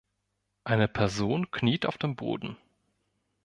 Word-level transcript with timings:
Eine 0.63 0.87
Person 0.87 1.51
kniet 1.51 1.85
auf 1.85 1.99
dem 1.99 2.15
Boden. 2.15 2.57